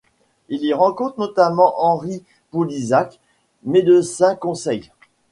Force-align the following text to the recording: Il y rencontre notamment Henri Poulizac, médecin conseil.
Il 0.49 0.63
y 0.63 0.73
rencontre 0.73 1.19
notamment 1.19 1.75
Henri 1.79 2.23
Poulizac, 2.49 3.19
médecin 3.61 4.35
conseil. 4.35 4.89